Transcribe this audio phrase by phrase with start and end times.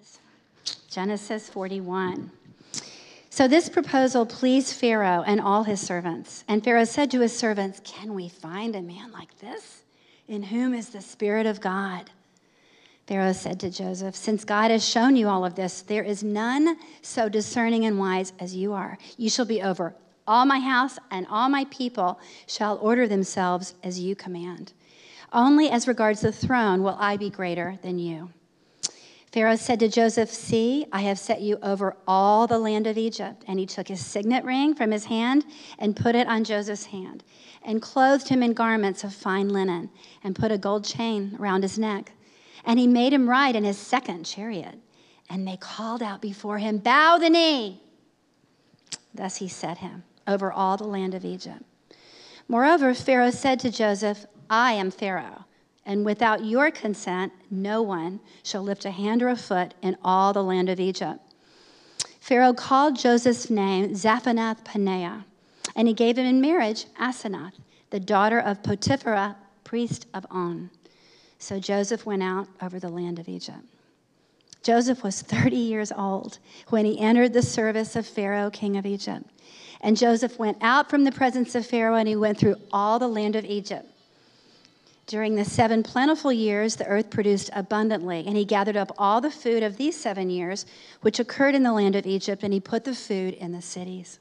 [0.00, 0.18] is.
[0.88, 2.30] Genesis 41.
[3.28, 6.44] So this proposal pleased Pharaoh and all his servants.
[6.48, 9.82] And Pharaoh said to his servants, Can we find a man like this,
[10.28, 12.10] in whom is the Spirit of God?
[13.06, 16.76] Pharaoh said to Joseph, Since God has shown you all of this, there is none
[17.02, 18.98] so discerning and wise as you are.
[19.16, 19.94] You shall be over
[20.26, 24.72] all my house, and all my people shall order themselves as you command.
[25.32, 28.30] Only as regards the throne will I be greater than you.
[29.32, 33.44] Pharaoh said to Joseph, See, I have set you over all the land of Egypt.
[33.46, 35.44] And he took his signet ring from his hand
[35.78, 37.22] and put it on Joseph's hand,
[37.62, 39.90] and clothed him in garments of fine linen,
[40.24, 42.12] and put a gold chain around his neck.
[42.64, 44.78] And he made him ride in his second chariot.
[45.28, 47.80] And they called out before him, Bow the knee.
[49.14, 51.62] Thus he set him over all the land of Egypt.
[52.48, 55.44] Moreover, Pharaoh said to Joseph, I am Pharaoh
[55.86, 60.32] and without your consent, no one shall lift a hand or a foot in all
[60.32, 61.20] the land of Egypt.
[62.20, 65.24] Pharaoh called Joseph's name Zaphenath Paneah,
[65.74, 67.54] and he gave him in marriage Asenath,
[67.90, 70.70] the daughter of Potiphera, priest of On.
[71.38, 73.64] So Joseph went out over the land of Egypt.
[74.62, 79.24] Joseph was 30 years old when he entered the service of Pharaoh, king of Egypt.
[79.80, 83.08] And Joseph went out from the presence of Pharaoh and he went through all the
[83.08, 83.90] land of Egypt
[85.10, 89.28] during the seven plentiful years, the earth produced abundantly, and he gathered up all the
[89.28, 90.64] food of these seven years,
[91.00, 94.20] which occurred in the land of Egypt, and he put the food in the cities.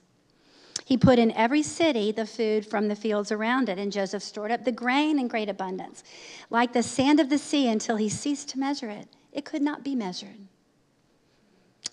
[0.86, 4.52] He put in every city the food from the fields around it, and Joseph stored
[4.52, 6.04] up the grain in great abundance,
[6.50, 9.08] like the sand of the sea, until he ceased to measure it.
[9.32, 10.48] It could not be measured.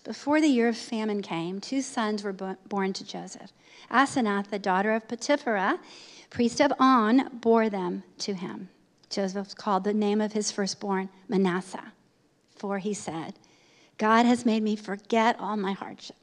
[0.05, 3.53] Before the year of famine came, two sons were born to Joseph.
[3.91, 5.81] Asenath, the daughter of Potiphera,
[6.31, 8.71] priest of On, bore them to him.
[9.11, 11.93] Joseph called the name of his firstborn Manasseh,
[12.55, 13.35] for he said,
[13.99, 16.17] God has made me forget all my hardship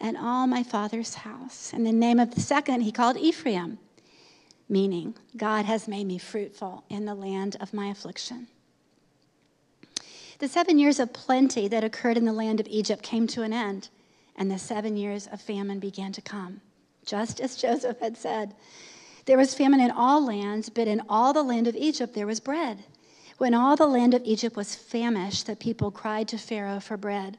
[0.00, 1.72] and all my father's house.
[1.72, 3.78] And the name of the second he called Ephraim,
[4.68, 8.46] meaning, God has made me fruitful in the land of my affliction.
[10.38, 13.52] The seven years of plenty that occurred in the land of Egypt came to an
[13.52, 13.88] end,
[14.36, 16.60] and the seven years of famine began to come,
[17.04, 18.54] just as Joseph had said.
[19.28, 22.40] There was famine in all lands, but in all the land of Egypt there was
[22.40, 22.84] bread.
[23.36, 27.36] When all the land of Egypt was famished, the people cried to Pharaoh for bread.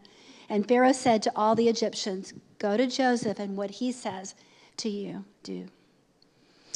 [0.47, 4.35] And Pharaoh said to all the Egyptians, Go to Joseph, and what he says
[4.77, 5.65] to you, do.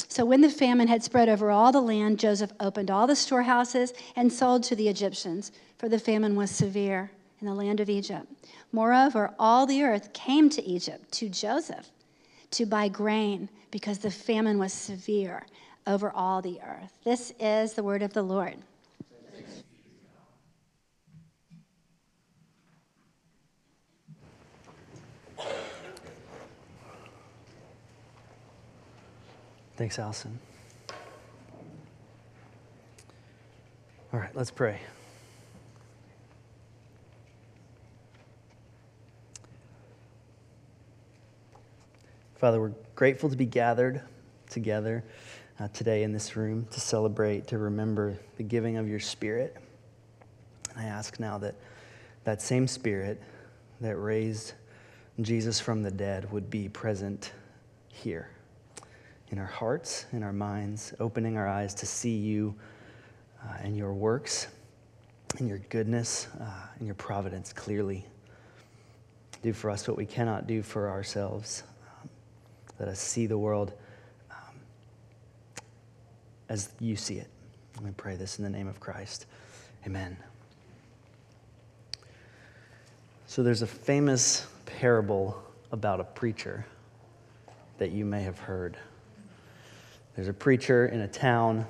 [0.08, 3.92] So when the famine had spread over all the land, Joseph opened all the storehouses
[4.16, 8.26] and sold to the Egyptians, for the famine was severe in the land of Egypt.
[8.72, 11.92] Moreover, all the earth came to Egypt, to Joseph,
[12.54, 15.44] to buy grain because the famine was severe
[15.86, 16.92] over all the earth.
[17.04, 18.56] This is the word of the Lord.
[29.76, 30.38] Thanks, Allison.
[34.12, 34.78] All right, let's pray.
[42.44, 44.02] Father, we're grateful to be gathered
[44.50, 45.02] together
[45.58, 49.56] uh, today in this room to celebrate, to remember the giving of your Spirit.
[50.68, 51.54] And I ask now that
[52.24, 53.18] that same Spirit
[53.80, 54.52] that raised
[55.22, 57.32] Jesus from the dead would be present
[57.88, 58.28] here
[59.30, 62.54] in our hearts, in our minds, opening our eyes to see you
[63.42, 64.48] uh, and your works
[65.38, 66.44] and your goodness uh,
[66.76, 68.04] and your providence clearly.
[69.40, 71.62] Do for us what we cannot do for ourselves.
[72.78, 73.72] Let us see the world
[74.30, 74.60] um,
[76.48, 77.28] as you see it.
[77.76, 79.26] Let me pray this in the name of Christ.
[79.86, 80.16] Amen.
[83.26, 85.42] So there's a famous parable
[85.72, 86.64] about a preacher
[87.78, 88.76] that you may have heard.
[90.14, 91.66] There's a preacher in a town,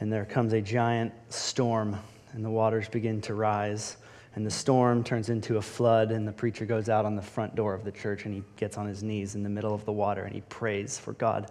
[0.00, 1.96] and there comes a giant storm,
[2.32, 3.96] and the waters begin to rise
[4.34, 7.54] and the storm turns into a flood, and the preacher goes out on the front
[7.54, 9.92] door of the church and he gets on his knees in the middle of the
[9.92, 11.50] water and he prays for God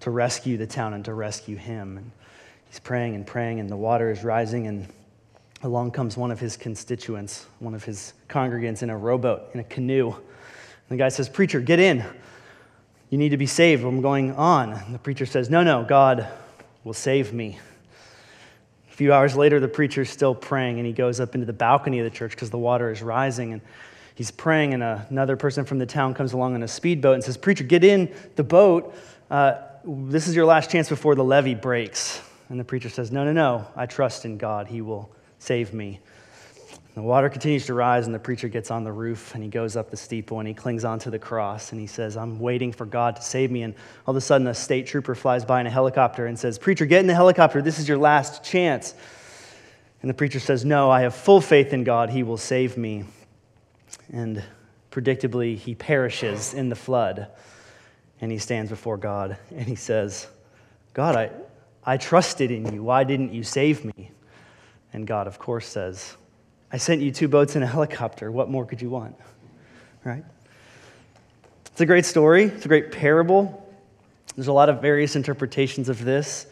[0.00, 1.98] to rescue the town and to rescue him.
[1.98, 2.10] And
[2.68, 4.86] he's praying and praying, and the water is rising, and
[5.62, 9.64] along comes one of his constituents, one of his congregants in a rowboat, in a
[9.64, 10.12] canoe.
[10.12, 10.22] And
[10.88, 12.04] the guy says, Preacher, get in.
[13.10, 13.84] You need to be saved.
[13.84, 14.72] I'm going on.
[14.72, 16.26] And the preacher says, No, no, God
[16.84, 17.58] will save me.
[18.96, 21.98] A few hours later, the preacher's still praying, and he goes up into the balcony
[21.98, 23.52] of the church because the water is rising.
[23.52, 23.60] And
[24.14, 27.36] he's praying, and another person from the town comes along in a speedboat and says,
[27.36, 28.94] Preacher, get in the boat.
[29.30, 32.22] Uh, this is your last chance before the levee breaks.
[32.48, 33.66] And the preacher says, No, no, no.
[33.76, 34.66] I trust in God.
[34.66, 35.10] He will
[35.40, 36.00] save me.
[36.96, 39.76] The water continues to rise, and the preacher gets on the roof and he goes
[39.76, 42.86] up the steeple and he clings onto the cross and he says, I'm waiting for
[42.86, 43.64] God to save me.
[43.64, 43.74] And
[44.06, 46.86] all of a sudden, a state trooper flies by in a helicopter and says, Preacher,
[46.86, 47.60] get in the helicopter.
[47.60, 48.94] This is your last chance.
[50.00, 52.08] And the preacher says, No, I have full faith in God.
[52.08, 53.04] He will save me.
[54.10, 54.42] And
[54.90, 57.26] predictably, he perishes in the flood.
[58.22, 60.28] And he stands before God and he says,
[60.94, 61.30] God, I,
[61.84, 62.82] I trusted in you.
[62.82, 64.12] Why didn't you save me?
[64.94, 66.16] And God, of course, says,
[66.72, 68.30] I sent you two boats and a helicopter.
[68.30, 69.16] What more could you want?
[70.04, 70.24] Right?
[71.66, 73.62] It's a great story, it's a great parable.
[74.34, 76.46] There's a lot of various interpretations of this,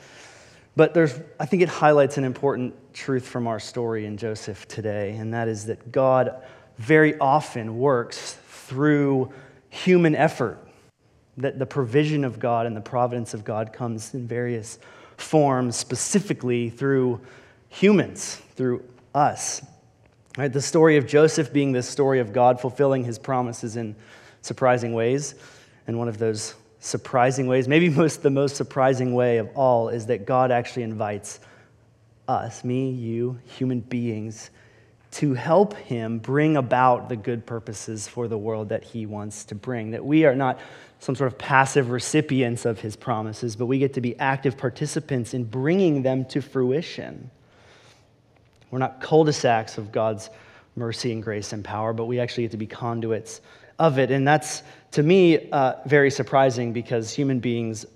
[0.76, 5.16] but there's, I think it highlights an important truth from our story in Joseph today,
[5.16, 6.42] and that is that God
[6.78, 9.32] very often works through
[9.70, 10.58] human effort.
[11.36, 14.78] That the provision of God and the providence of God comes in various
[15.16, 17.20] forms, specifically through
[17.68, 18.84] humans, through
[19.14, 19.62] us.
[20.36, 23.94] Right, the story of Joseph being this story of God fulfilling his promises in
[24.42, 25.36] surprising ways.
[25.86, 30.06] And one of those surprising ways, maybe most the most surprising way of all, is
[30.06, 31.38] that God actually invites
[32.26, 34.50] us, me, you, human beings,
[35.12, 39.54] to help him bring about the good purposes for the world that he wants to
[39.54, 39.92] bring.
[39.92, 40.58] That we are not
[40.98, 45.32] some sort of passive recipients of his promises, but we get to be active participants
[45.32, 47.30] in bringing them to fruition.
[48.74, 50.30] We're not cul de sacs of God's
[50.74, 53.40] mercy and grace and power, but we actually get to be conduits
[53.78, 54.10] of it.
[54.10, 57.86] And that's, to me, uh, very surprising because human beings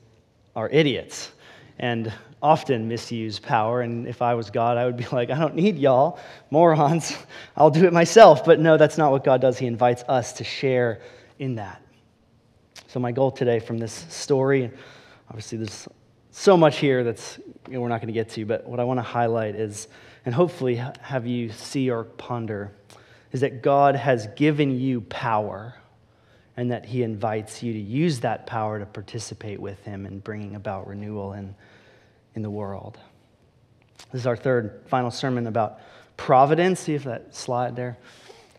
[0.54, 1.32] are idiots
[1.80, 3.80] and often misuse power.
[3.80, 6.20] And if I was God, I would be like, I don't need y'all,
[6.52, 7.12] morons.
[7.56, 8.44] I'll do it myself.
[8.44, 9.58] But no, that's not what God does.
[9.58, 11.00] He invites us to share
[11.40, 11.82] in that.
[12.86, 14.70] So, my goal today from this story,
[15.28, 15.88] obviously, there's
[16.30, 18.84] so much here that's you know, we're not going to get to, but what I
[18.84, 19.88] want to highlight is
[20.28, 22.70] and hopefully have you see or ponder
[23.32, 25.74] is that God has given you power
[26.54, 30.54] and that He invites you to use that power to participate with Him in bringing
[30.54, 31.54] about renewal in,
[32.34, 32.98] in the world.
[34.12, 35.80] This is our third final sermon about
[36.18, 36.80] providence.
[36.80, 37.96] See if that slide there,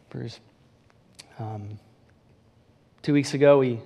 [0.09, 0.39] Bruce.
[1.37, 1.77] Um,
[3.03, 3.79] two weeks ago, we,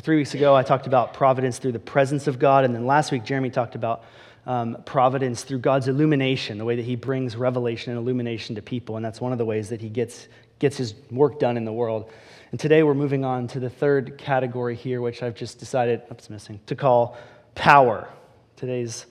[0.00, 3.12] three weeks ago, I talked about providence through the presence of God, and then last
[3.12, 4.04] week, Jeremy talked about
[4.48, 8.96] um, providence through God's illumination, the way that He brings revelation and illumination to people.
[8.96, 10.26] And that's one of the ways that He gets,
[10.58, 12.10] gets His work done in the world.
[12.50, 16.30] And today we're moving on to the third category here, which I've just decided, oops,
[16.30, 17.18] missing, to call
[17.54, 18.08] power.
[18.56, 19.04] Today's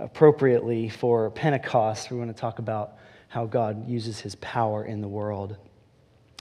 [0.00, 2.10] appropriately for Pentecost.
[2.10, 2.94] We want to talk about
[3.28, 5.56] how God uses His power in the world.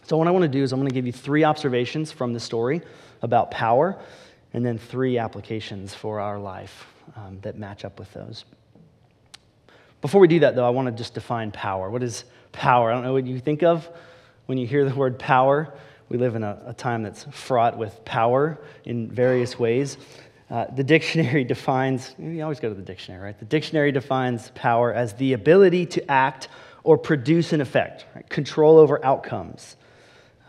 [0.02, 2.34] So, what I want to do is I'm going to give you three observations from
[2.34, 2.82] the story
[3.22, 4.00] about power,
[4.52, 8.46] and then three applications for our life um, that match up with those.
[10.02, 11.90] Before we do that, though, I want to just define power.
[11.90, 12.92] What is power?
[12.92, 13.88] I don't know what you think of
[14.48, 15.74] when you hear the word power.
[16.10, 19.98] We live in a, a time that's fraught with power in various ways.
[20.50, 23.40] Uh, the dictionary defines, you always go to the dictionary, right?
[23.40, 26.50] The dictionary defines power as the ability to act
[26.84, 28.28] or produce an effect, right?
[28.28, 29.78] control over outcomes.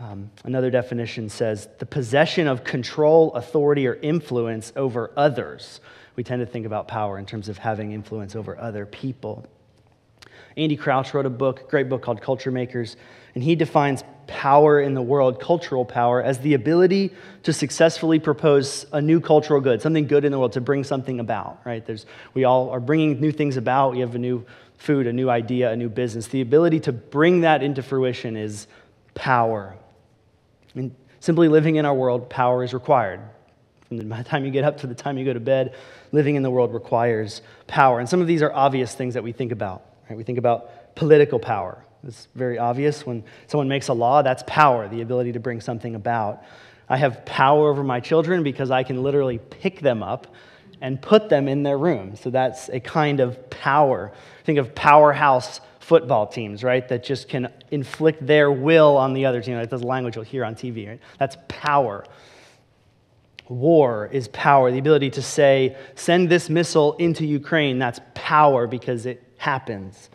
[0.00, 5.80] Um, another definition says the possession of control, authority, or influence over others
[6.16, 9.46] we tend to think about power in terms of having influence over other people.
[10.56, 12.96] Andy Crouch wrote a book, great book called Culture Makers,
[13.34, 17.10] and he defines power in the world, cultural power, as the ability
[17.42, 21.20] to successfully propose a new cultural good, something good in the world, to bring something
[21.20, 21.84] about, right?
[21.84, 23.92] There's, we all are bringing new things about.
[23.92, 24.44] We have a new
[24.76, 26.28] food, a new idea, a new business.
[26.28, 28.66] The ability to bring that into fruition is
[29.14, 29.76] power.
[30.74, 33.20] And simply living in our world, power is required.
[33.98, 35.74] From the time you get up to the time you go to bed,
[36.12, 38.00] living in the world requires power.
[38.00, 39.84] And some of these are obvious things that we think about.
[40.08, 40.16] Right?
[40.16, 41.84] We think about political power.
[42.06, 43.04] It's very obvious.
[43.04, 46.42] When someone makes a law, that's power, the ability to bring something about.
[46.88, 50.34] I have power over my children because I can literally pick them up
[50.80, 52.16] and put them in their room.
[52.16, 54.10] So that's a kind of power.
[54.44, 56.88] Think of powerhouse football teams, right?
[56.88, 59.56] That just can inflict their will on the other team.
[59.56, 61.00] That's the language you'll hear on TV, right?
[61.18, 62.06] That's power.
[63.48, 64.70] War is power.
[64.70, 70.10] The ability to say, send this missile into Ukraine, that's power because it happens.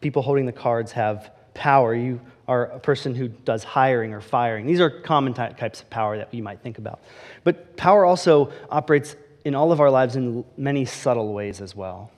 [0.00, 1.94] People holding the cards have power.
[1.94, 4.66] You are a person who does hiring or firing.
[4.66, 7.00] These are common types of power that you might think about.
[7.42, 12.10] But power also operates in all of our lives in many subtle ways as well.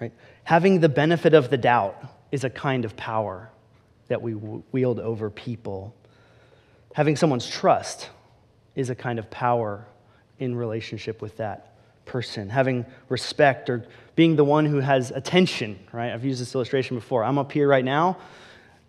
[0.00, 0.12] Right?
[0.44, 1.96] Having the benefit of the doubt
[2.32, 3.50] is a kind of power
[4.08, 5.94] that we wield over people.
[6.94, 8.10] Having someone's trust
[8.74, 9.86] is a kind of power
[10.38, 16.12] in relationship with that person, having respect, or being the one who has attention, right?
[16.12, 17.22] I've used this illustration before.
[17.22, 18.18] I'm up here right now.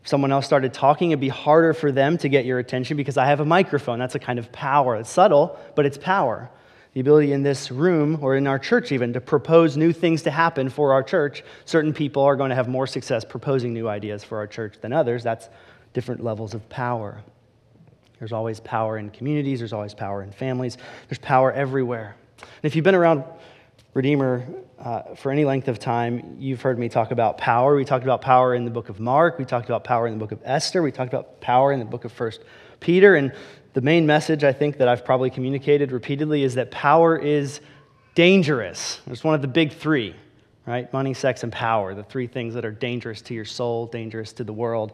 [0.01, 3.17] If someone else started talking, it'd be harder for them to get your attention because
[3.17, 3.99] I have a microphone.
[3.99, 4.95] That's a kind of power.
[4.95, 6.49] It's subtle, but it's power.
[6.93, 10.31] The ability in this room or in our church, even, to propose new things to
[10.31, 11.43] happen for our church.
[11.65, 14.91] Certain people are going to have more success proposing new ideas for our church than
[14.91, 15.23] others.
[15.23, 15.47] That's
[15.93, 17.21] different levels of power.
[18.21, 20.77] There's always power in communities, there's always power in families,
[21.09, 22.15] there's power everywhere.
[22.37, 23.23] And if you've been around
[23.95, 24.45] Redeemer
[24.77, 27.75] uh, for any length of time, you've heard me talk about power.
[27.75, 30.19] We talked about power in the book of Mark, we talked about power in the
[30.19, 32.41] book of Esther, we talked about power in the book of First
[32.79, 33.15] Peter.
[33.15, 33.33] And
[33.73, 37.59] the main message I think that I've probably communicated repeatedly is that power is
[38.13, 39.01] dangerous.
[39.07, 40.15] It's one of the big three,
[40.67, 40.93] right?
[40.93, 44.43] Money, sex, and power, the three things that are dangerous to your soul, dangerous to
[44.43, 44.93] the world.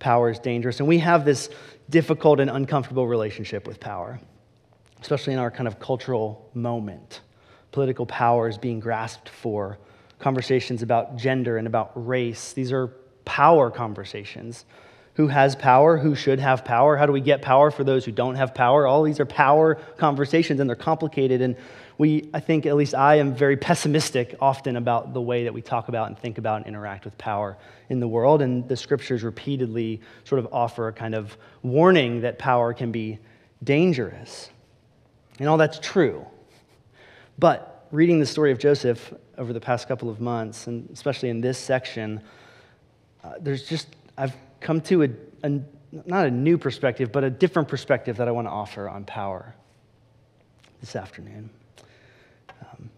[0.00, 0.80] Power is dangerous.
[0.80, 1.48] And we have this
[1.90, 4.20] difficult and uncomfortable relationship with power,
[5.00, 7.20] especially in our kind of cultural moment.
[7.72, 9.78] Political power is being grasped for,
[10.18, 12.52] conversations about gender and about race.
[12.52, 12.88] These are
[13.24, 14.64] power conversations.
[15.16, 15.96] Who has power?
[15.96, 16.96] Who should have power?
[16.96, 18.86] How do we get power for those who don't have power?
[18.86, 21.40] All these are power conversations and they're complicated.
[21.40, 21.56] And
[21.96, 25.62] we, I think, at least I am very pessimistic often about the way that we
[25.62, 27.56] talk about and think about and interact with power
[27.88, 28.42] in the world.
[28.42, 33.18] And the scriptures repeatedly sort of offer a kind of warning that power can be
[33.64, 34.50] dangerous.
[35.38, 36.26] And all that's true.
[37.38, 41.40] But reading the story of Joseph over the past couple of months, and especially in
[41.40, 42.20] this section,
[43.24, 45.08] uh, there's just, I've come to a,
[45.42, 45.60] a,
[45.92, 49.54] not a new perspective, but a different perspective that I want to offer on power
[50.80, 51.50] this afternoon.
[52.60, 52.90] Um,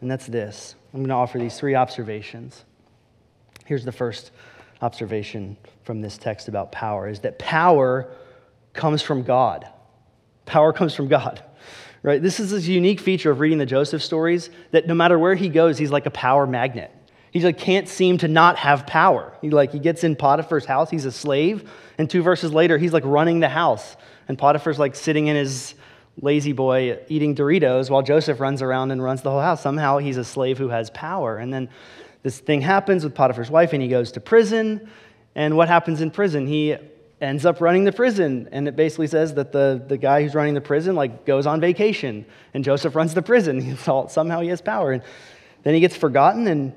[0.00, 2.64] and that's this I'm going to offer these three observations.
[3.64, 4.30] Here's the first
[4.82, 8.12] observation from this text about power is that power
[8.72, 9.66] comes from God.
[10.44, 11.42] Power comes from God.
[12.02, 12.20] Right?
[12.20, 15.48] This is this unique feature of reading the Joseph stories that no matter where he
[15.48, 16.90] goes, he's like a power magnet.
[17.32, 19.32] He like can't seem to not have power.
[19.40, 22.92] He like he gets in Potiphar's house, he's a slave, and two verses later, he's
[22.92, 23.96] like running the house.
[24.28, 25.74] And Potiphar's like sitting in his
[26.20, 29.62] La-Z-Boy eating Doritos while Joseph runs around and runs the whole house.
[29.62, 31.38] Somehow he's a slave who has power.
[31.38, 31.70] And then
[32.22, 34.90] this thing happens with Potiphar's wife, and he goes to prison.
[35.34, 36.46] And what happens in prison?
[36.46, 36.76] He
[37.20, 38.48] ends up running the prison.
[38.52, 41.60] And it basically says that the, the guy who's running the prison like goes on
[41.60, 43.76] vacation, and Joseph runs the prison.
[44.08, 44.92] somehow he has power.
[44.92, 45.02] And
[45.62, 46.74] then he gets forgotten, and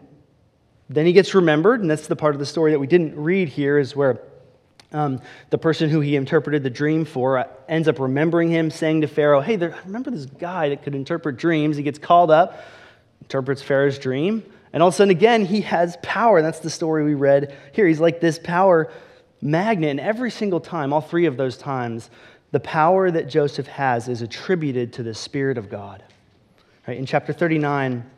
[0.89, 1.81] then he gets remembered.
[1.81, 4.21] And that's the part of the story that we didn't read here, is where
[4.91, 9.01] um, the person who he interpreted the dream for uh, ends up remembering him, saying
[9.01, 11.77] to Pharaoh, Hey, there, remember this guy that could interpret dreams?
[11.77, 12.63] He gets called up,
[13.21, 14.43] interprets Pharaoh's dream.
[14.71, 16.41] And all of a sudden, again, he has power.
[16.41, 17.87] That's the story we read here.
[17.87, 18.91] He's like this power
[19.41, 19.91] magnet.
[19.91, 22.09] And every single time, all three of those times,
[22.51, 26.03] the power that Joseph has is attributed to the Spirit of God.
[26.87, 26.97] Right?
[26.97, 28.09] In chapter 39,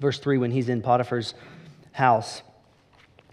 [0.00, 1.34] verse 3, when he's in Potiphar's
[1.92, 2.42] house,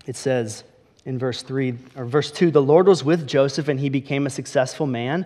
[0.06, 0.64] it says
[1.06, 4.30] in verse 3 or verse 2 the Lord was with Joseph and he became a
[4.30, 5.26] successful man.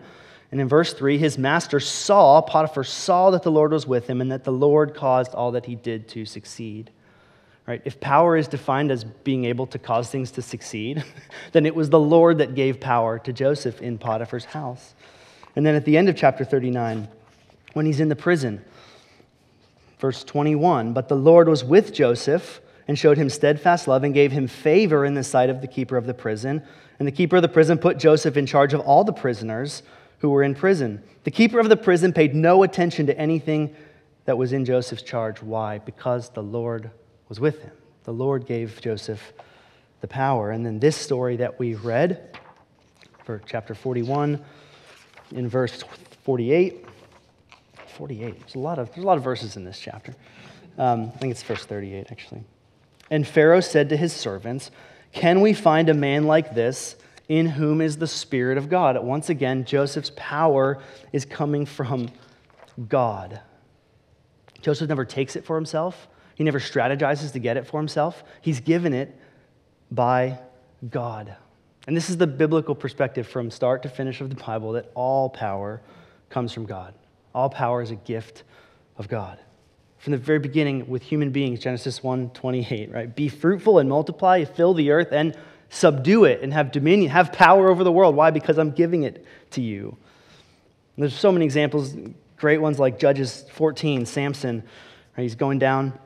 [0.51, 4.21] And in verse 3, his master saw, Potiphar saw that the Lord was with him
[4.21, 6.91] and that the Lord caused all that he did to succeed.
[7.65, 7.81] Right?
[7.85, 11.03] If power is defined as being able to cause things to succeed,
[11.53, 14.93] then it was the Lord that gave power to Joseph in Potiphar's house.
[15.55, 17.07] And then at the end of chapter 39,
[17.73, 18.63] when he's in the prison,
[19.99, 24.31] verse 21 But the Lord was with Joseph and showed him steadfast love and gave
[24.31, 26.63] him favor in the sight of the keeper of the prison.
[26.99, 29.83] And the keeper of the prison put Joseph in charge of all the prisoners
[30.19, 31.03] who were in prison.
[31.23, 33.75] The keeper of the prison paid no attention to anything
[34.25, 35.41] that was in Joseph's charge.
[35.41, 35.79] Why?
[35.79, 36.91] Because the Lord
[37.29, 37.71] was with him.
[38.03, 39.33] The Lord gave Joseph
[40.01, 40.51] the power.
[40.51, 42.37] And then this story that we read
[43.23, 44.43] for chapter 41
[45.31, 45.83] in verse
[46.23, 46.85] 48.
[47.97, 48.39] 48.
[48.39, 50.13] There's a lot of, there's a lot of verses in this chapter.
[50.77, 52.43] Um, I think it's verse 38, actually.
[53.09, 54.71] And Pharaoh said to his servants,
[55.11, 56.95] Can we find a man like this
[57.27, 59.01] in whom is the Spirit of God?
[59.03, 60.81] Once again, Joseph's power
[61.11, 62.09] is coming from
[62.87, 63.41] God.
[64.61, 66.07] Joseph never takes it for himself.
[66.35, 68.23] He never strategizes to get it for himself.
[68.41, 69.15] He's given it
[69.91, 70.39] by
[70.89, 71.35] God.
[71.85, 75.29] And this is the biblical perspective from start to finish of the Bible that all
[75.29, 75.81] power
[76.29, 76.93] comes from God.
[77.35, 78.43] All power is a gift
[78.97, 79.37] of God.
[80.03, 83.15] From the very beginning with human beings, Genesis 1:28, right?
[83.15, 85.33] Be fruitful and multiply, fill the earth and
[85.69, 88.13] subdue it and have dominion, have power over the world.
[88.13, 88.29] Why?
[88.29, 89.95] Because I'm giving it to you.
[90.97, 91.95] And there's so many examples,
[92.35, 94.63] great ones like Judges 14, Samson,
[95.17, 95.23] right?
[95.23, 95.97] He's going down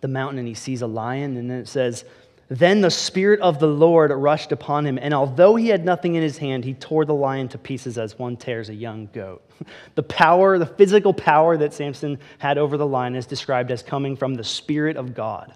[0.00, 2.06] the mountain and he sees a lion, and then it says,
[2.50, 6.22] Then the Spirit of the Lord rushed upon him, and although he had nothing in
[6.22, 9.42] his hand, he tore the lion to pieces as one tears a young goat.
[9.96, 14.16] The power, the physical power that Samson had over the lion is described as coming
[14.16, 15.52] from the Spirit of God.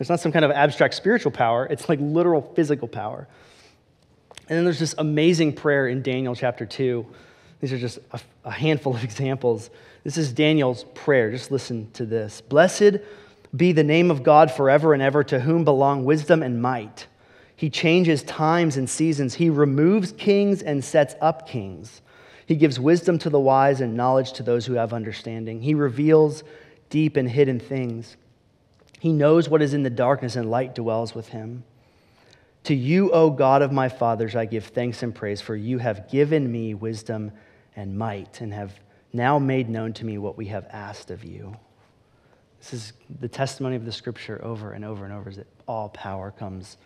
[0.00, 3.28] It's not some kind of abstract spiritual power, it's like literal physical power.
[4.48, 7.06] And then there's this amazing prayer in Daniel chapter 2.
[7.60, 7.98] These are just
[8.44, 9.70] a, handful of examples.
[10.04, 11.30] This is Daniel's prayer.
[11.30, 12.40] Just listen to this.
[12.40, 12.98] Blessed
[13.56, 17.06] be the name of God forever and ever, to whom belong wisdom and might.
[17.54, 19.34] He changes times and seasons.
[19.34, 22.02] He removes kings and sets up kings.
[22.44, 25.62] He gives wisdom to the wise and knowledge to those who have understanding.
[25.62, 26.44] He reveals
[26.90, 28.16] deep and hidden things.
[29.00, 31.64] He knows what is in the darkness, and light dwells with him.
[32.64, 36.10] To you, O God of my fathers, I give thanks and praise, for you have
[36.10, 37.32] given me wisdom
[37.74, 38.72] and might, and have
[39.12, 41.56] now made known to me what we have asked of you.
[42.58, 45.88] This is the testimony of the scripture over and over and over is that all
[45.90, 46.76] power comes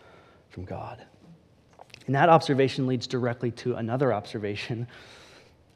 [0.49, 1.03] from God.
[2.05, 4.87] And that observation leads directly to another observation.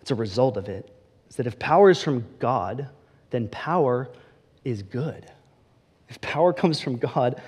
[0.01, 0.91] It's a result of it.
[1.29, 2.89] Is that if power is from God,
[3.29, 4.09] then power
[4.63, 5.31] is good.
[6.09, 7.41] If power comes from God,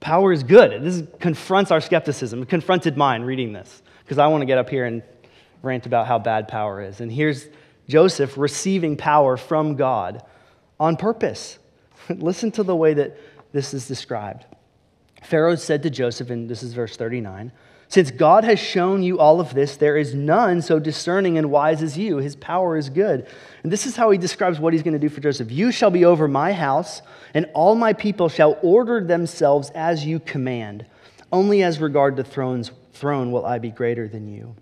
[0.00, 0.82] power is good.
[0.82, 2.42] This confronts our skepticism.
[2.42, 5.02] It confronted mine reading this because I want to get up here and
[5.62, 7.00] rant about how bad power is.
[7.00, 7.46] And here's
[7.88, 10.22] Joseph receiving power from God
[10.78, 11.58] on purpose.
[12.16, 13.16] Listen to the way that
[13.52, 14.44] this is described.
[15.22, 17.52] Pharaoh said to Joseph, and this is verse 39
[17.88, 21.82] Since God has shown you all of this, there is none so discerning and wise
[21.82, 22.18] as you.
[22.18, 23.26] His power is good.
[23.62, 25.90] And this is how he describes what he's going to do for Joseph You shall
[25.90, 27.02] be over my house,
[27.34, 30.86] and all my people shall order themselves as you command.
[31.32, 34.54] Only as regard the throne's throne will I be greater than you.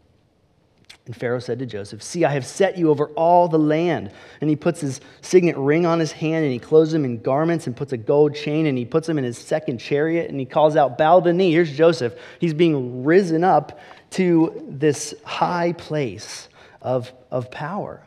[1.06, 4.11] And Pharaoh said to Joseph, See, I have set you over all the land.
[4.40, 7.66] And he puts his signet ring on his hand, and he clothes him in garments,
[7.66, 10.46] and puts a gold chain, and he puts him in his second chariot, and he
[10.46, 11.52] calls out, Bow the knee.
[11.52, 12.14] Here's Joseph.
[12.40, 13.80] He's being risen up
[14.12, 16.49] to this high place
[16.80, 18.06] of, of power.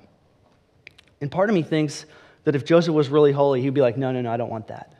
[1.21, 2.05] And part of me thinks
[2.45, 4.69] that if Joseph was really holy, he'd be like, No, no, no, I don't want
[4.69, 4.93] that.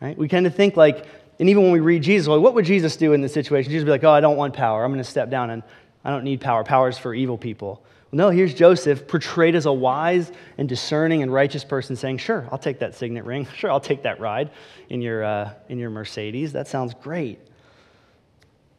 [0.00, 0.16] Right?
[0.16, 1.06] We kind of think like,
[1.40, 3.72] and even when we read Jesus, like, what would Jesus do in this situation?
[3.72, 4.84] Jesus would be like, Oh, I don't want power.
[4.84, 5.64] I'm going to step down and
[6.04, 6.64] I don't need power.
[6.64, 7.82] Power is for evil people.
[8.10, 12.46] Well, no, here's Joseph portrayed as a wise and discerning and righteous person saying, Sure,
[12.52, 13.46] I'll take that signet ring.
[13.56, 14.50] Sure, I'll take that ride
[14.90, 16.52] in your, uh, in your Mercedes.
[16.52, 17.38] That sounds great.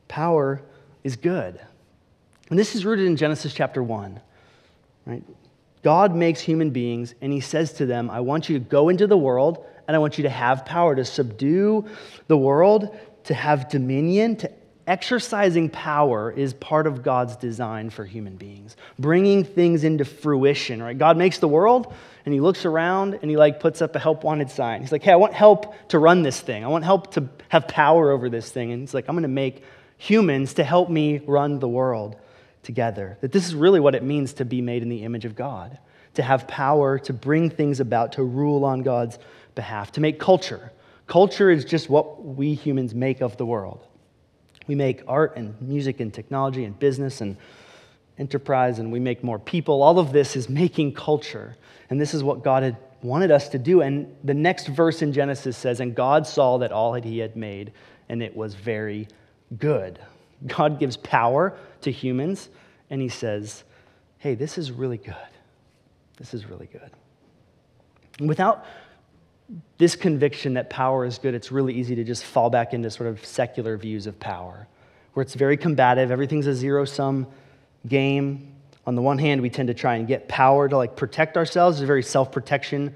[0.07, 0.61] Power
[1.03, 1.59] is good.
[2.49, 4.19] And this is rooted in Genesis chapter 1.
[5.05, 5.23] Right?
[5.81, 9.07] God makes human beings and he says to them, I want you to go into
[9.07, 11.85] the world and I want you to have power to subdue
[12.27, 14.51] the world, to have dominion, to
[14.87, 20.95] Exercising power is part of God's design for human beings, bringing things into fruition, right?
[20.95, 21.91] God makes the world
[22.23, 24.81] and he looks around and he like puts up a help wanted sign.
[24.81, 26.63] He's like, "Hey, I want help to run this thing.
[26.63, 29.27] I want help to have power over this thing." And he's like, "I'm going to
[29.27, 29.63] make
[29.97, 32.15] humans to help me run the world
[32.61, 35.35] together." That this is really what it means to be made in the image of
[35.35, 35.79] God,
[36.13, 39.17] to have power to bring things about, to rule on God's
[39.55, 40.71] behalf, to make culture.
[41.07, 43.87] Culture is just what we humans make of the world.
[44.67, 47.37] We make art and music and technology and business and
[48.17, 49.81] enterprise and we make more people.
[49.81, 51.57] All of this is making culture.
[51.89, 53.81] And this is what God had wanted us to do.
[53.81, 57.35] And the next verse in Genesis says, And God saw that all that he had
[57.35, 57.71] made,
[58.09, 59.07] and it was very
[59.57, 59.99] good.
[60.47, 62.49] God gives power to humans,
[62.89, 63.63] and he says,
[64.17, 65.15] Hey, this is really good.
[66.17, 66.91] This is really good.
[68.25, 68.65] without
[69.77, 73.09] this conviction that power is good, it's really easy to just fall back into sort
[73.09, 74.67] of secular views of power,
[75.13, 77.27] where it's very combative, everything's a zero sum
[77.87, 78.51] game.
[78.87, 81.81] On the one hand, we tend to try and get power to like protect ourselves,
[81.81, 82.93] a very self protection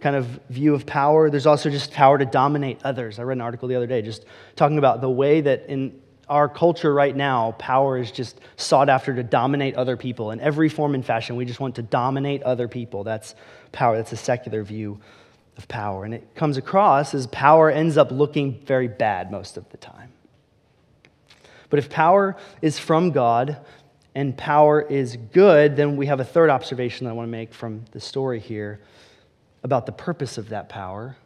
[0.00, 1.30] kind of view of power.
[1.30, 3.18] There's also just power to dominate others.
[3.18, 4.24] I read an article the other day just
[4.56, 9.14] talking about the way that in our culture right now, power is just sought after
[9.14, 11.36] to dominate other people in every form and fashion.
[11.36, 13.04] We just want to dominate other people.
[13.04, 13.34] That's
[13.72, 13.96] power.
[13.96, 15.00] That's a secular view
[15.56, 16.04] of power.
[16.04, 20.10] And it comes across as power ends up looking very bad most of the time.
[21.70, 23.58] But if power is from God
[24.14, 27.52] and power is good, then we have a third observation that I want to make
[27.52, 28.80] from the story here
[29.62, 31.16] about the purpose of that power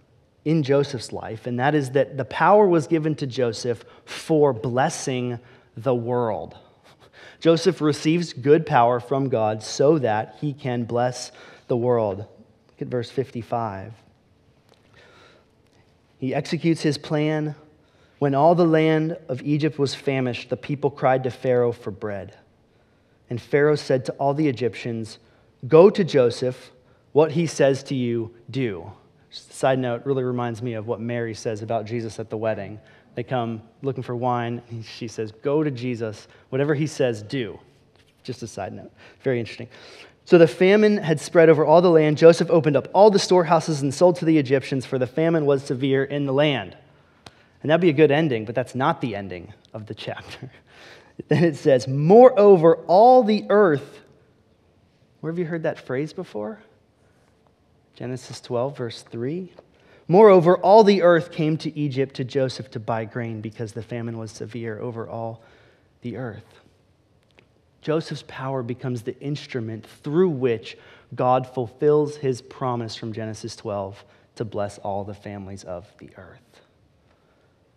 [0.45, 5.39] in Joseph's life, and that is that the power was given to Joseph for blessing
[5.77, 6.57] the world.
[7.41, 11.33] Joseph receives good power from God so that he can bless
[11.67, 12.19] the world.
[12.19, 13.93] Look at verse 55.
[16.19, 17.55] He executes his plan.
[18.19, 22.37] When all the land of Egypt was famished, the people cried to Pharaoh for bread.
[23.31, 25.19] And Pharaoh said to all the Egyptians,
[25.67, 26.71] Go to Joseph,
[27.13, 28.91] what he says to you, do.
[29.31, 32.81] Just side note really reminds me of what Mary says about Jesus at the wedding.
[33.15, 34.63] They come looking for wine.
[34.71, 36.29] And she says, Go to Jesus.
[36.51, 37.59] Whatever he says, do.
[38.23, 38.93] Just a side note.
[39.23, 39.69] Very interesting.
[40.29, 42.19] So the famine had spread over all the land.
[42.19, 45.63] Joseph opened up all the storehouses and sold to the Egyptians, for the famine was
[45.63, 46.77] severe in the land.
[47.63, 50.51] And that'd be a good ending, but that's not the ending of the chapter.
[51.29, 54.03] then it says, Moreover, all the earth.
[55.21, 56.61] Where have you heard that phrase before?
[57.95, 59.51] Genesis 12, verse 3.
[60.09, 64.19] Moreover, all the earth came to Egypt to Joseph to buy grain because the famine
[64.19, 65.43] was severe over all
[66.03, 66.58] the earth.
[67.81, 70.77] Joseph's power becomes the instrument through which
[71.15, 74.05] God fulfills his promise from Genesis 12
[74.37, 76.41] to bless all the families of the earth.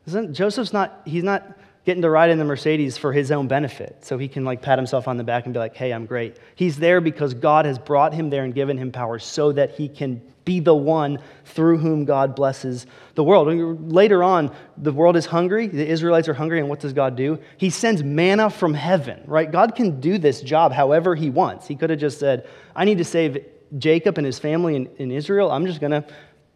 [0.08, 4.04] Isn't, Joseph's not, he's not getting to ride in the Mercedes for his own benefit,
[4.04, 6.38] so he can like pat himself on the back and be like, hey, I'm great.
[6.56, 9.88] He's there because God has brought him there and given him power so that he
[9.88, 13.48] can be the one through whom God blesses the world.
[13.92, 17.40] Later on, the world is hungry, the Israelites are hungry, and what does God do?
[17.58, 19.52] He sends manna from heaven, right?
[19.52, 21.68] God can do this job however he wants.
[21.68, 23.46] He could have just said, I need to save
[23.78, 25.52] Jacob and his family in, in Israel.
[25.52, 26.06] I'm just going to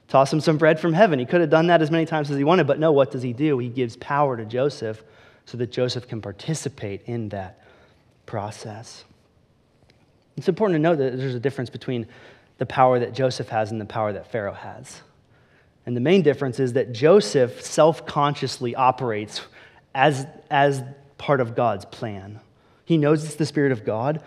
[0.07, 1.19] toss him some bread from heaven.
[1.19, 3.23] He could have done that as many times as he wanted, but no, what does
[3.23, 3.57] he do?
[3.59, 5.03] He gives power to Joseph
[5.45, 7.61] so that Joseph can participate in that
[8.25, 9.05] process.
[10.37, 12.07] It's important to note that there's a difference between
[12.57, 15.01] the power that Joseph has and the power that Pharaoh has.
[15.85, 19.41] And the main difference is that Joseph self consciously operates
[19.93, 20.83] as, as
[21.17, 22.39] part of God's plan.
[22.85, 24.21] He knows it's the Spirit of God.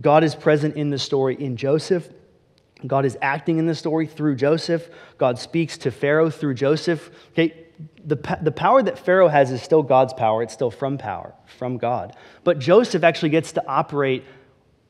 [0.00, 2.08] God is present in the story in Joseph.
[2.86, 4.88] God is acting in the story through Joseph.
[5.18, 7.10] God speaks to Pharaoh through Joseph.
[7.32, 7.66] Okay,
[8.04, 10.42] the, the power that Pharaoh has is still God's power.
[10.42, 12.16] It's still from power, from God.
[12.44, 14.24] But Joseph actually gets to operate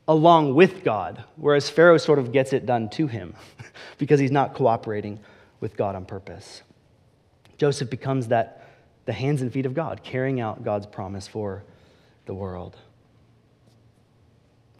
[0.09, 3.35] along with God, whereas Pharaoh sort of gets it done to him
[3.99, 5.19] because he's not cooperating
[5.59, 6.63] with God on purpose.
[7.59, 8.67] Joseph becomes that
[9.05, 11.63] the hands and feet of God, carrying out God's promise for
[12.25, 12.75] the world.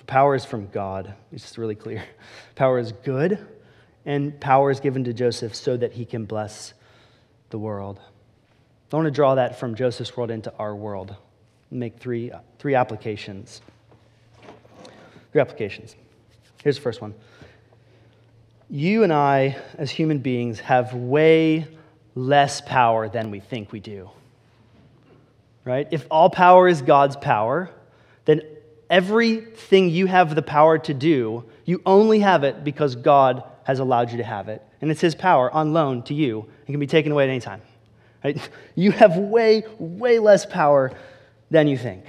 [0.07, 1.13] Power is from God.
[1.31, 2.03] It's just really clear.
[2.55, 3.37] Power is good,
[4.05, 6.73] and power is given to Joseph so that he can bless
[7.51, 7.99] the world.
[8.91, 11.15] I want to draw that from Joseph's world into our world.
[11.69, 13.61] Make three, three applications.
[15.31, 15.95] Three applications.
[16.63, 17.13] Here's the first one.
[18.69, 21.67] You and I, as human beings, have way
[22.15, 24.09] less power than we think we do.
[25.65, 25.87] Right?
[25.91, 27.69] If all power is God's power,
[28.25, 28.41] then
[28.89, 34.11] everything you have the power to do, you only have it because God has allowed
[34.11, 34.63] you to have it.
[34.81, 37.39] And it's His power on loan to you and can be taken away at any
[37.39, 37.61] time.
[38.23, 38.49] Right?
[38.75, 40.93] You have way, way less power
[41.51, 42.05] than you think.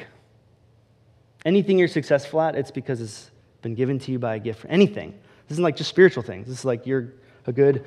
[1.44, 3.30] Anything you're successful at, it's because it's
[3.62, 4.66] been given to you by a gift.
[4.68, 5.12] Anything.
[5.48, 6.46] This isn't like just spiritual things.
[6.46, 7.12] This is like you're
[7.46, 7.84] a good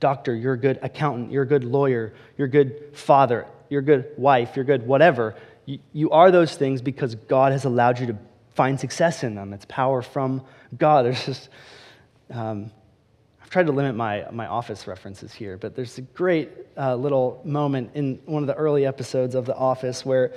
[0.00, 3.84] doctor, you're a good accountant, you're a good lawyer, you're a good father, you're a
[3.84, 5.34] good wife, you're good whatever.
[5.64, 8.18] You, you are those things because God has allowed you to
[8.54, 9.52] find success in them.
[9.52, 10.44] It's power from
[10.76, 11.04] God.
[11.06, 11.48] There's just,
[12.30, 12.70] um,
[13.42, 17.40] I've tried to limit my, my office references here, but there's a great uh, little
[17.44, 20.32] moment in one of the early episodes of The Office where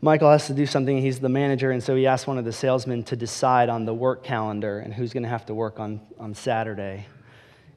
[0.00, 1.00] Michael has to do something.
[1.00, 3.94] He's the manager, and so he asks one of the salesmen to decide on the
[3.94, 7.06] work calendar and who's going to have to work on, on Saturday.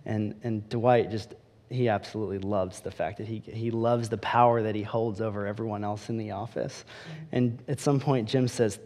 [0.05, 1.34] And, and Dwight just,
[1.69, 5.47] he absolutely loves the fact that he, he loves the power that he holds over
[5.47, 6.84] everyone else in the office.
[7.32, 8.79] And at some point, Jim says,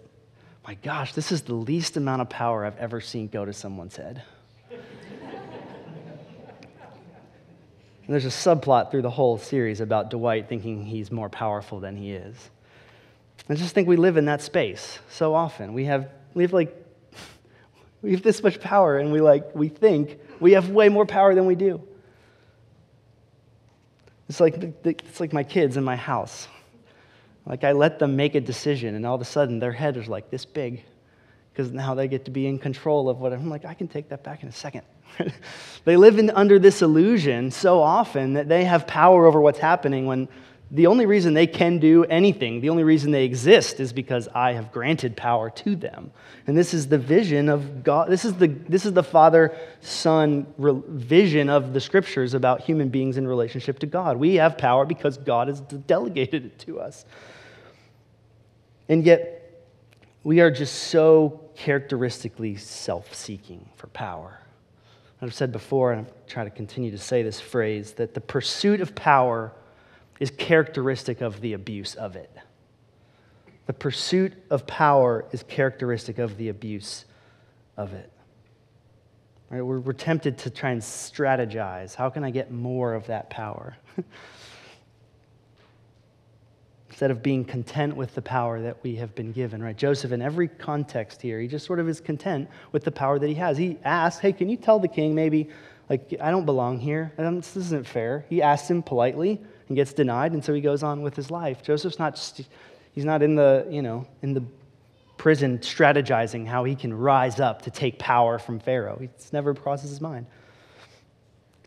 [0.67, 3.95] My gosh, this is the least amount of power I've ever seen go to someone's
[3.95, 4.23] head.
[8.05, 11.95] And there's a subplot through the whole series about Dwight thinking he's more powerful than
[11.95, 12.35] he is.
[13.49, 15.73] I just think we live in that space so often.
[15.73, 16.75] We have, we have like,
[18.01, 21.35] we have this much power and we like, we think we have way more power
[21.35, 21.81] than we do.
[24.29, 26.47] It's like, it's like my kids in my house.
[27.45, 30.07] Like I let them make a decision and all of a sudden their head is
[30.07, 30.83] like this big
[31.51, 34.09] because now they get to be in control of what I'm like, I can take
[34.09, 34.83] that back in a second.
[35.85, 40.07] they live in, under this illusion so often that they have power over what's happening
[40.07, 40.27] when
[40.71, 44.53] the only reason they can do anything, the only reason they exist is because I
[44.53, 46.11] have granted power to them.
[46.47, 48.09] And this is the vision of God.
[48.09, 53.17] This is the, this is the Father Son vision of the scriptures about human beings
[53.17, 54.17] in relationship to God.
[54.17, 57.05] We have power because God has delegated it to us.
[58.89, 59.39] And yet,
[60.23, 64.39] we are just so characteristically self seeking for power.
[65.21, 68.81] I've said before, and I try to continue to say this phrase, that the pursuit
[68.81, 69.53] of power
[70.23, 72.31] is characteristic of the abuse of it.
[73.65, 77.03] The pursuit of power is characteristic of the abuse
[77.75, 78.09] of it.
[79.49, 79.61] Right?
[79.61, 81.93] We're, we're tempted to try and strategize.
[81.93, 83.75] How can I get more of that power?
[86.89, 89.75] Instead of being content with the power that we have been given, right?
[89.75, 93.27] Joseph, in every context here, he just sort of is content with the power that
[93.27, 93.57] he has.
[93.57, 95.49] He asks, Hey, can you tell the king maybe,
[95.89, 97.11] like, I don't belong here?
[97.17, 98.23] Um, this isn't fair.
[98.29, 99.41] He asks him politely
[99.73, 101.63] and gets denied, and so he goes on with his life.
[101.63, 102.43] Joseph's not, just,
[102.91, 104.43] he's not in the, you know, in the
[105.17, 108.99] prison strategizing how he can rise up to take power from Pharaoh.
[109.01, 110.27] It never crosses his mind.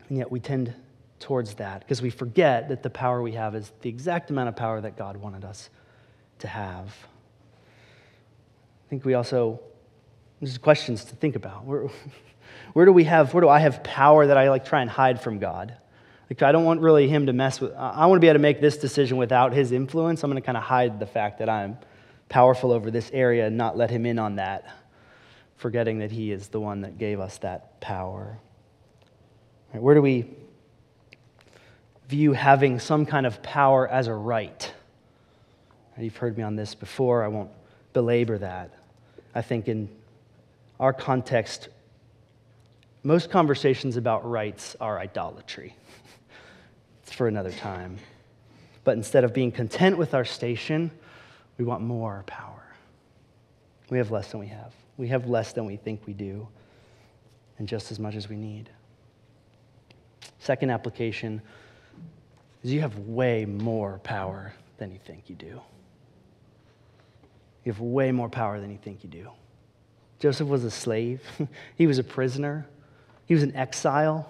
[0.09, 0.73] And yet we tend
[1.19, 4.55] towards that because we forget that the power we have is the exact amount of
[4.55, 5.69] power that God wanted us
[6.39, 6.95] to have.
[8.87, 9.61] I think we also,
[10.41, 11.65] there's questions to think about.
[11.65, 11.89] Where,
[12.73, 15.21] where do we have, where do I have power that I like try and hide
[15.21, 15.77] from God?
[16.29, 18.43] Like, I don't want really him to mess with, I want to be able to
[18.43, 20.25] make this decision without his influence.
[20.25, 21.79] I'm going to kind of hide the fact that I'm
[22.29, 24.69] powerful over this area and not let him in on that,
[25.57, 28.39] forgetting that he is the one that gave us that power.
[29.73, 30.29] Right, where do we
[32.09, 34.73] view having some kind of power as a right?
[35.99, 37.25] You've heard me on this before.
[37.25, 37.51] I won't
[37.93, 38.71] belabor that.
[39.35, 39.89] I think in
[40.79, 41.69] our context,
[43.03, 45.75] most conversations about rights are idolatry.
[47.07, 47.99] it's for another time.
[48.83, 50.91] But instead of being content with our station,
[51.57, 52.65] we want more power.
[53.91, 54.75] We have less than we have.
[54.97, 56.49] We have less than we think we do,
[57.59, 58.71] and just as much as we need.
[60.41, 61.41] Second application
[62.65, 65.61] is you have way more power than you think you do.
[67.63, 69.31] You have way more power than you think you do.
[70.19, 71.23] Joseph was a slave,
[71.77, 72.67] he was a prisoner,
[73.27, 74.29] he was an exile.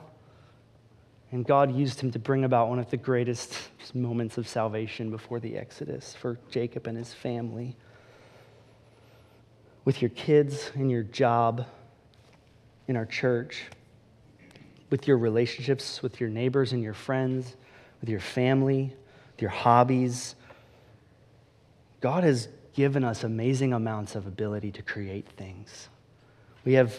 [1.33, 3.55] And God used him to bring about one of the greatest
[3.95, 7.77] moments of salvation before the Exodus for Jacob and his family.
[9.85, 11.67] With your kids, in your job,
[12.89, 13.65] in our church,
[14.91, 17.57] with your relationships with your neighbors and your friends,
[18.01, 18.95] with your family,
[19.33, 20.35] with your hobbies.
[22.01, 25.89] God has given us amazing amounts of ability to create things.
[26.65, 26.95] We have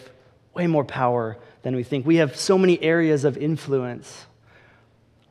[0.54, 2.06] way more power than we think.
[2.06, 4.26] We have so many areas of influence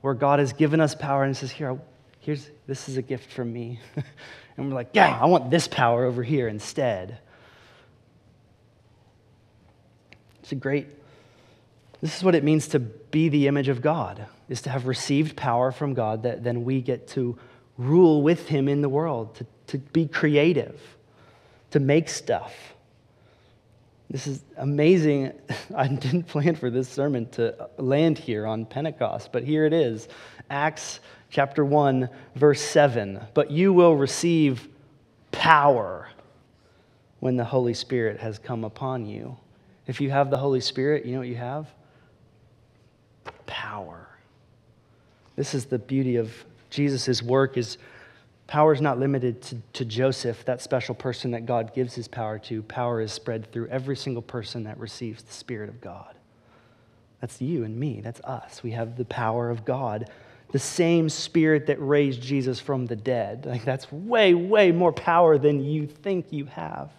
[0.02, 1.78] where God has given us power and says, Here,
[2.20, 3.80] here's, this is a gift from me.
[4.58, 7.20] and we're like, Yeah, I want this power over here instead.
[10.42, 10.88] It's a great,
[12.00, 15.36] this is what it means to be the image of God, is to have received
[15.36, 17.38] power from God that then we get to
[17.78, 20.80] rule with Him in the world, to, to be creative,
[21.72, 22.54] to make stuff.
[24.10, 25.34] This is amazing.
[25.76, 30.08] I didn't plan for this sermon to land here on Pentecost, but here it is
[30.50, 33.20] Acts chapter 1, verse 7.
[33.34, 34.68] But you will receive
[35.32, 36.10] power
[37.20, 39.36] when the Holy Spirit has come upon you.
[39.88, 41.68] If you have the Holy Spirit, you know what you have?
[43.46, 44.08] Power.
[45.36, 46.34] This is the beauty of
[46.70, 47.78] Jesus' work is
[48.48, 52.40] Power is not limited to, to Joseph, that special person that God gives his power
[52.40, 52.64] to.
[52.64, 56.16] Power is spread through every single person that receives the Spirit of God.
[57.20, 58.00] That's you and me.
[58.02, 58.64] That's us.
[58.64, 60.10] We have the power of God.
[60.54, 63.46] The same Spirit that raised Jesus from the dead.
[63.46, 66.90] Like that's way, way more power than you think you have.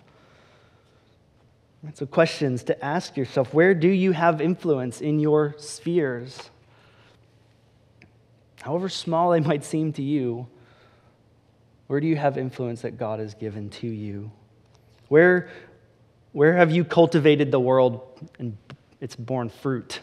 [1.95, 6.51] So, questions to ask yourself where do you have influence in your spheres?
[8.61, 10.49] However small they might seem to you,
[11.89, 14.31] where do you have influence that God has given to you?
[15.09, 15.49] Where,
[16.33, 18.03] where have you cultivated the world
[18.39, 18.57] and
[19.01, 20.01] it's borne fruit?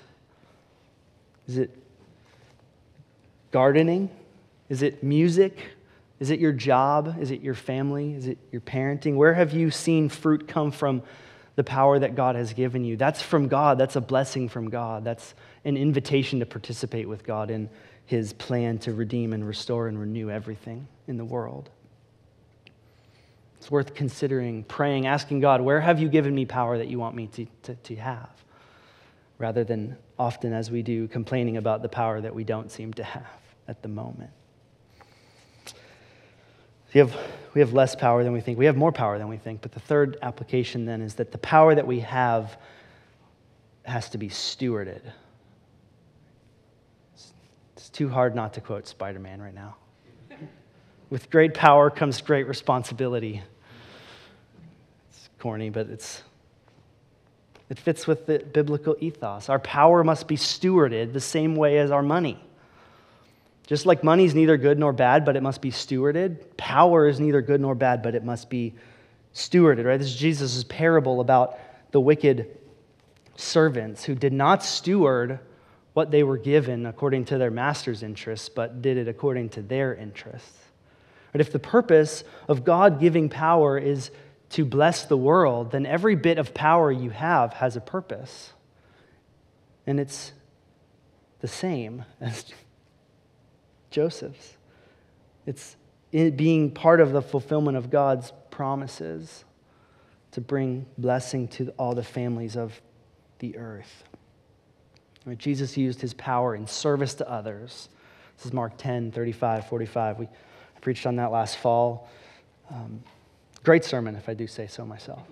[1.48, 1.78] Is it
[3.52, 4.10] gardening?
[4.68, 5.60] Is it music?
[6.20, 7.18] Is it your job?
[7.20, 8.14] Is it your family?
[8.14, 9.16] Is it your parenting?
[9.16, 11.04] Where have you seen fruit come from
[11.56, 12.98] the power that God has given you?
[12.98, 13.78] That's from God.
[13.78, 15.04] That's a blessing from God.
[15.04, 17.70] That's an invitation to participate with God in
[18.06, 21.70] his plan to redeem and restore and renew everything in the world.
[23.66, 27.16] It's worth considering, praying, asking God, where have you given me power that you want
[27.16, 28.30] me to, to, to have?
[29.40, 33.04] Rather than often, as we do, complaining about the power that we don't seem to
[33.04, 34.30] have at the moment.
[36.94, 37.18] We have,
[37.56, 38.60] we have less power than we think.
[38.60, 39.64] We have more power than we think.
[39.64, 42.60] But the third application then is that the power that we have
[43.82, 45.02] has to be stewarded.
[47.16, 47.34] It's,
[47.76, 49.76] it's too hard not to quote Spider Man right now.
[51.10, 53.42] With great power comes great responsibility
[55.40, 56.24] corny, but it's,
[57.70, 59.50] it fits with the biblical ethos.
[59.50, 62.40] Our power must be stewarded the same way as our money.
[63.68, 67.20] Just like money is neither good nor bad, but it must be stewarded, power is
[67.20, 68.76] neither good nor bad, but it must be
[69.34, 69.98] stewarded, right?
[69.98, 71.58] This is Jesus' parable about
[71.92, 72.58] the wicked
[73.36, 75.40] servants who did not steward
[75.94, 79.96] what they were given according to their master's interests, but did it according to their
[79.96, 80.60] interests.
[81.32, 84.12] But if the purpose of God giving power is
[84.52, 88.54] to bless the world, then every bit of power you have has a purpose.
[89.88, 90.32] And it's
[91.40, 92.46] the same as
[93.92, 94.58] Joseph's.
[95.46, 95.76] It's
[96.12, 99.44] being part of the fulfillment of God's promises
[100.32, 102.80] to bring blessing to all the families of
[103.40, 104.04] the earth.
[105.26, 107.90] Right, Jesus used his power in service to others.
[108.38, 110.20] This is Mark 10, 35, 45.
[110.20, 110.28] We
[110.82, 112.10] preached on that last fall.
[112.70, 113.04] Um,
[113.66, 115.24] great sermon, if I do say so myself.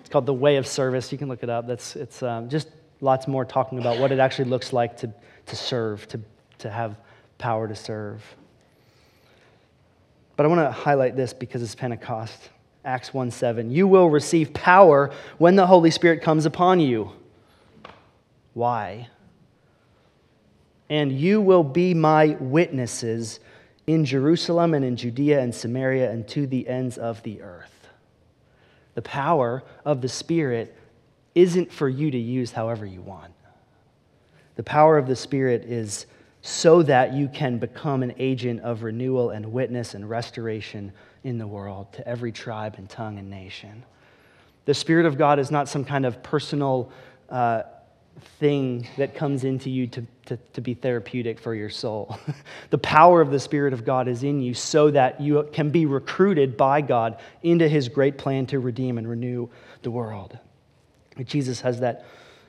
[0.00, 1.12] It's called The Way of Service.
[1.12, 1.66] You can look it up.
[1.66, 2.68] That's, it's um, just
[3.00, 5.14] lots more talking about what it actually looks like to,
[5.46, 6.20] to serve, to,
[6.58, 6.96] to have
[7.38, 8.22] power to serve.
[10.36, 12.50] But I want to highlight this because it's Pentecost.
[12.84, 13.70] Acts 1 7.
[13.70, 17.12] You will receive power when the Holy Spirit comes upon you.
[18.54, 19.08] Why?
[20.88, 23.38] And you will be my witnesses
[23.86, 27.88] in Jerusalem and in Judea and Samaria and to the ends of the earth.
[28.94, 30.76] The power of the Spirit
[31.34, 33.32] isn't for you to use however you want.
[34.56, 36.06] The power of the Spirit is
[36.42, 40.92] so that you can become an agent of renewal and witness and restoration
[41.24, 43.84] in the world to every tribe and tongue and nation.
[44.64, 46.90] The Spirit of God is not some kind of personal
[47.28, 47.62] uh,
[48.38, 52.18] thing that comes into you to, to, to be therapeutic for your soul.
[52.70, 55.86] the power of the Spirit of God is in you so that you can be
[55.86, 59.48] recruited by God into his great plan to redeem and renew
[59.82, 60.38] the world.
[61.24, 62.04] Jesus has that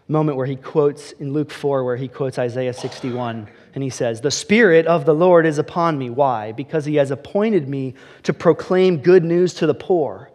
[0.08, 4.22] moment where he quotes in Luke 4, where he quotes Isaiah 61, and he says,
[4.22, 6.10] The Spirit of the Lord is upon me.
[6.10, 6.52] Why?
[6.52, 10.31] Because he has appointed me to proclaim good news to the poor.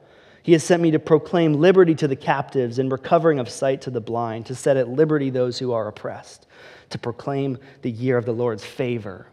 [0.46, 3.90] He has sent me to proclaim liberty to the captives and recovering of sight to
[3.90, 6.46] the blind, to set at liberty those who are oppressed,
[6.90, 9.26] to proclaim the year of the Lord's favor.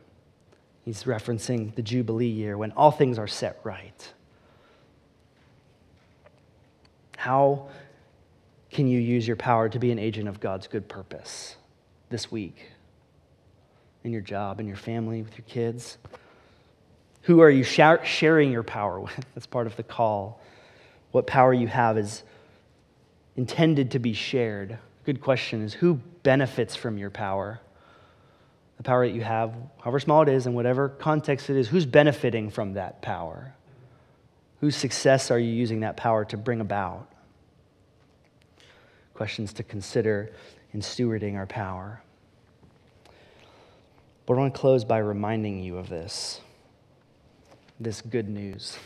[0.84, 4.12] He's referencing the Jubilee year when all things are set right.
[7.16, 7.68] How
[8.72, 11.58] can you use your power to be an agent of God's good purpose
[12.10, 12.72] this week?
[14.04, 16.00] In your job, in your family, with your kids?
[17.22, 19.14] Who are you sharing your power with?
[19.36, 20.42] That's part of the call
[21.14, 22.24] what power you have is
[23.38, 24.80] intended to be shared.
[25.06, 27.62] Good question is who benefits from your power?
[28.78, 31.86] The power that you have, however small it is, in whatever context it is, who's
[31.86, 33.54] benefiting from that power?
[34.60, 37.08] Whose success are you using that power to bring about?
[39.14, 40.32] Questions to consider
[40.74, 42.02] in stewarding our power.
[44.26, 46.42] But I want to close by reminding you of this
[47.80, 48.78] this good news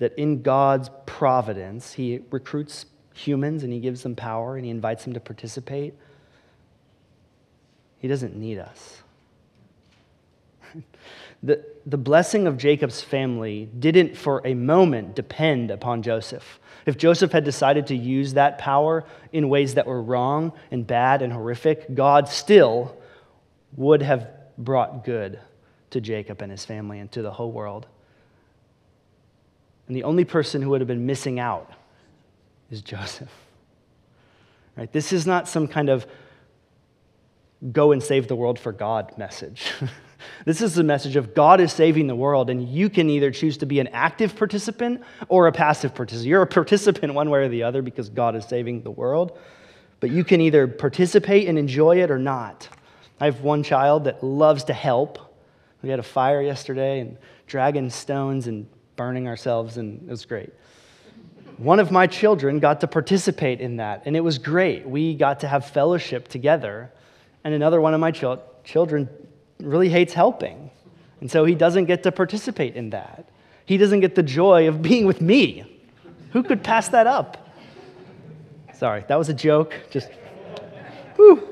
[0.00, 5.04] that in God's providence, He recruits humans and He gives them power and He invites
[5.04, 5.94] them to participate.
[7.98, 9.02] He doesn't need us.
[11.42, 16.58] the, the blessing of Jacob's family didn't for a moment depend upon Joseph.
[16.86, 21.20] If Joseph had decided to use that power in ways that were wrong and bad
[21.20, 22.96] and horrific, God still
[23.76, 25.38] would have brought good
[25.90, 27.86] to Jacob and his family and to the whole world.
[29.90, 31.68] And the only person who would have been missing out
[32.70, 33.28] is Joseph.
[34.76, 34.92] Right?
[34.92, 36.06] This is not some kind of
[37.72, 39.72] go and save the world for God message.
[40.44, 43.56] this is the message of God is saving the world, and you can either choose
[43.56, 46.28] to be an active participant or a passive participant.
[46.28, 49.36] You're a participant one way or the other because God is saving the world,
[49.98, 52.68] but you can either participate and enjoy it or not.
[53.18, 55.34] I have one child that loves to help.
[55.82, 58.68] We had a fire yesterday and dragging stones and
[59.00, 60.52] burning ourselves, and it was great.
[61.56, 64.86] One of my children got to participate in that, and it was great.
[64.86, 66.92] We got to have fellowship together.
[67.42, 69.08] And another one of my chil- children
[69.58, 70.70] really hates helping,
[71.22, 73.30] and so he doesn't get to participate in that.
[73.64, 75.80] He doesn't get the joy of being with me.
[76.32, 77.48] Who could pass that up?
[78.74, 79.72] Sorry, that was a joke.
[79.90, 80.10] Just,
[81.16, 81.49] whew.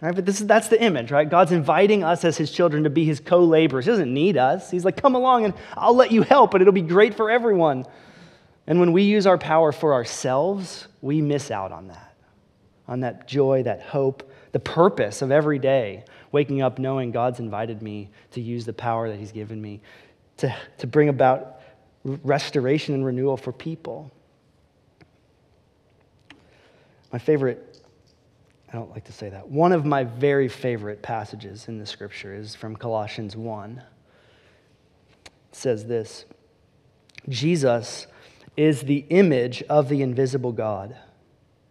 [0.00, 0.14] Right?
[0.14, 1.28] But this is, that's the image, right?
[1.28, 3.84] God's inviting us as his children to be his co laborers.
[3.84, 4.70] He doesn't need us.
[4.70, 7.84] He's like, come along and I'll let you help, and it'll be great for everyone.
[8.66, 12.14] And when we use our power for ourselves, we miss out on that,
[12.88, 17.82] on that joy, that hope, the purpose of every day, waking up knowing God's invited
[17.82, 19.80] me to use the power that he's given me
[20.38, 21.60] to, to bring about
[22.04, 24.10] restoration and renewal for people.
[27.12, 27.69] My favorite
[28.72, 29.48] I don't like to say that.
[29.48, 33.82] One of my very favorite passages in the scripture is from Colossians 1.
[35.24, 36.24] It says this
[37.28, 38.06] Jesus
[38.56, 40.96] is the image of the invisible God,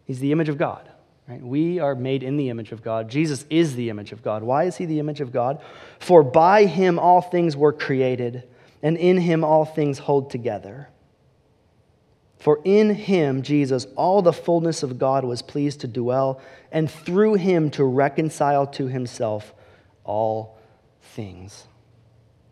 [0.04, 0.90] He's the image of God.
[1.30, 1.40] Right?
[1.40, 3.08] We are made in the image of God.
[3.08, 4.42] Jesus is the image of God.
[4.42, 5.62] Why is he the image of God?
[6.00, 8.48] For by him all things were created,
[8.82, 10.88] and in him all things hold together.
[12.40, 16.40] For in him, Jesus, all the fullness of God was pleased to dwell,
[16.72, 19.52] and through him to reconcile to himself
[20.04, 20.58] all
[21.02, 21.66] things,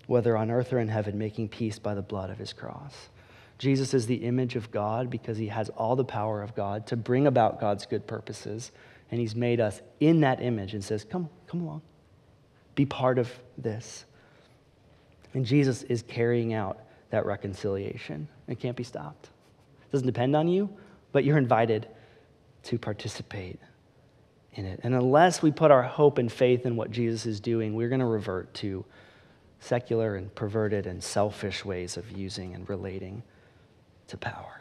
[0.07, 3.09] whether on earth or in heaven, making peace by the blood of his cross.
[3.57, 6.97] Jesus is the image of God because he has all the power of God to
[6.97, 8.70] bring about God's good purposes.
[9.11, 11.80] And he's made us in that image and says, Come, come along,
[12.74, 14.05] be part of this.
[15.32, 16.78] And Jesus is carrying out
[17.09, 18.28] that reconciliation.
[18.49, 19.30] It can't be stopped.
[19.89, 20.68] It doesn't depend on you,
[21.12, 21.89] but you're invited
[22.64, 23.59] to participate
[24.53, 24.80] in it.
[24.82, 28.01] And unless we put our hope and faith in what Jesus is doing, we're going
[28.01, 28.84] to revert to
[29.61, 33.22] secular and perverted and selfish ways of using and relating
[34.09, 34.61] to power.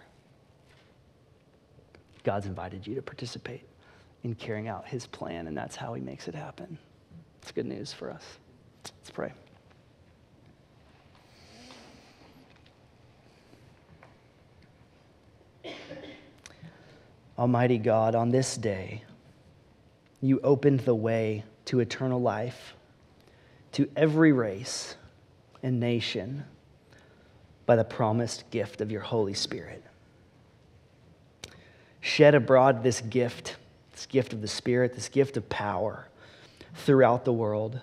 [2.24, 3.64] God's invited you to participate
[4.24, 6.78] in carrying out his plan, and that's how he makes it happen.
[7.42, 8.24] It's good news for us.
[8.84, 9.34] Let's pray.
[17.38, 19.04] Almighty God, on this day,
[20.22, 22.76] you opened the way to eternal life
[23.74, 24.96] to every race
[25.62, 26.46] and nation
[27.68, 29.84] by the promised gift of your Holy Spirit.
[32.02, 33.58] Shed abroad this gift,
[33.92, 36.08] this gift of the Spirit, this gift of power
[36.74, 37.82] throughout the world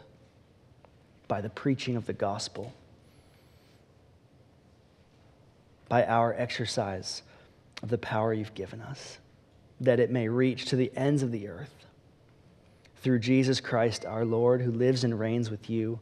[1.29, 2.73] by the preaching of the gospel,
[5.89, 7.23] by our exercise
[7.83, 9.19] of the power you've given us,
[9.85, 11.75] that it may reach to the ends of the earth
[12.97, 16.01] through Jesus Christ our Lord, who lives and reigns with you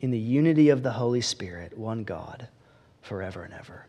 [0.00, 2.48] in the unity of the Holy Spirit, one God
[3.00, 3.86] forever and ever.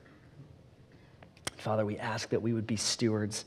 [1.57, 3.45] Father, we ask that we would be stewards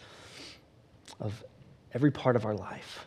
[1.20, 1.44] of
[1.92, 3.06] every part of our life,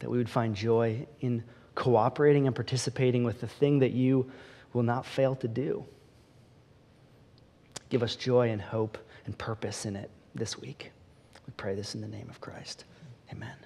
[0.00, 1.44] that we would find joy in
[1.74, 4.30] cooperating and participating with the thing that you
[4.72, 5.84] will not fail to do.
[7.90, 10.90] Give us joy and hope and purpose in it this week.
[11.56, 12.84] Pray this in the name of Christ.
[13.32, 13.56] Amen.